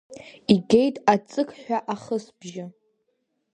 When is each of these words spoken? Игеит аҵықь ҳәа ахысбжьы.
Игеит 0.53 0.95
аҵықь 1.13 1.53
ҳәа 1.61 1.77
ахысбжьы. 1.93 2.65